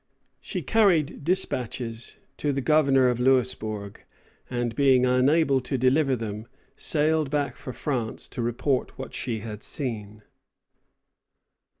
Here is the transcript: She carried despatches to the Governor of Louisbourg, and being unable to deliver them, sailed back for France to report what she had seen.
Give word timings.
She 0.39 0.63
carried 0.63 1.23
despatches 1.23 2.17
to 2.37 2.51
the 2.51 2.59
Governor 2.59 3.07
of 3.07 3.19
Louisbourg, 3.19 4.03
and 4.49 4.75
being 4.75 5.05
unable 5.05 5.61
to 5.61 5.77
deliver 5.77 6.15
them, 6.15 6.47
sailed 6.75 7.29
back 7.29 7.55
for 7.55 7.71
France 7.71 8.27
to 8.29 8.41
report 8.41 8.97
what 8.97 9.13
she 9.13 9.41
had 9.41 9.61
seen. 9.61 10.23